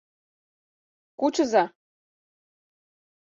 —Кучыза! 1.19 1.63